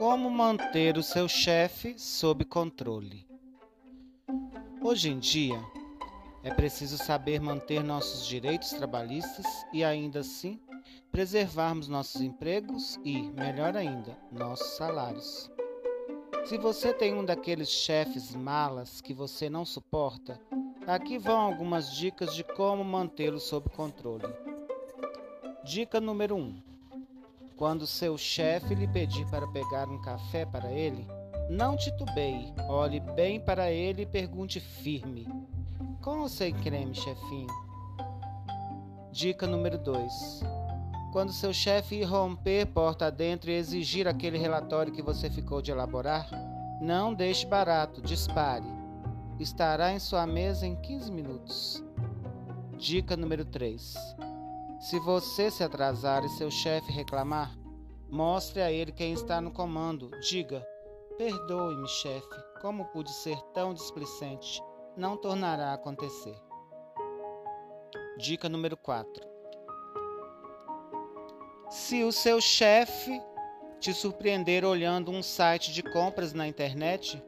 [0.00, 3.28] Como manter o seu chefe sob controle?
[4.82, 5.62] Hoje em dia,
[6.42, 10.58] é preciso saber manter nossos direitos trabalhistas e ainda assim
[11.12, 15.50] preservarmos nossos empregos e, melhor ainda, nossos salários.
[16.46, 20.40] Se você tem um daqueles chefes malas que você não suporta,
[20.86, 24.34] aqui vão algumas dicas de como mantê-lo sob controle.
[25.62, 26.69] Dica número 1: um,
[27.60, 31.06] Quando seu chefe lhe pedir para pegar um café para ele,
[31.50, 35.28] não titubeie, olhe bem para ele e pergunte firme:
[36.00, 37.46] Com ou sem creme, chefinho?
[39.12, 40.40] Dica número 2:
[41.12, 46.30] Quando seu chefe irromper porta adentro e exigir aquele relatório que você ficou de elaborar,
[46.80, 48.64] não deixe barato, dispare.
[49.38, 51.84] Estará em sua mesa em 15 minutos.
[52.78, 53.96] Dica número 3:
[54.80, 57.54] Se você se atrasar e seu chefe reclamar,
[58.08, 60.10] mostre a ele quem está no comando.
[60.20, 60.66] Diga:
[61.18, 64.62] Perdoe-me, chefe, como pude ser tão displicente?
[64.96, 66.34] Não tornará a acontecer.
[68.16, 69.22] Dica número 4:
[71.68, 73.20] Se o seu chefe
[73.80, 77.22] te surpreender olhando um site de compras na internet,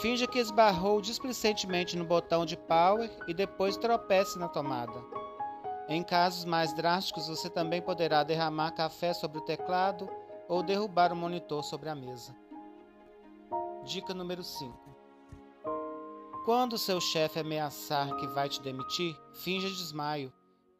[0.00, 5.24] finja que esbarrou displicentemente no botão de power e depois tropece na tomada.
[5.88, 10.08] Em casos mais drásticos, você também poderá derramar café sobre o teclado
[10.48, 12.34] ou derrubar o monitor sobre a mesa.
[13.84, 14.72] Dica número 5.
[16.44, 20.32] Quando seu chefe ameaçar que vai te demitir, finja desmaio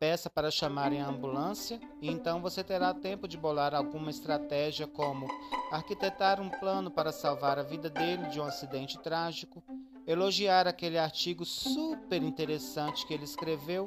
[0.05, 5.27] peça para chamarem a ambulância e então você terá tempo de bolar alguma estratégia como
[5.73, 9.65] arquitetar um plano para salvar a vida dele de um acidente trágico,
[10.07, 13.87] elogiar aquele artigo super interessante que ele escreveu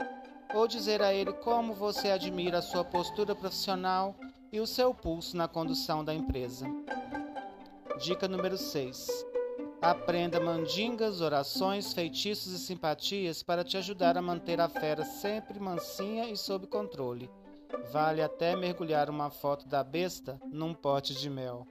[0.54, 4.16] ou dizer a ele como você admira a sua postura profissional
[4.52, 6.66] e o seu pulso na condução da empresa.
[8.00, 9.08] Dica número 6.
[9.82, 16.30] Aprenda mandingas, orações, feitiços e simpatias para te ajudar a manter a fera sempre mansinha
[16.30, 17.30] e sob controle.
[17.92, 21.68] Vale até mergulhar uma foto da besta num pote de mel.